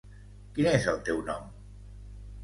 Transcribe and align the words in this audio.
Quin 0.55 0.69
és 0.69 0.87
el 0.93 0.97
teu 1.09 1.21
nom? 1.27 1.45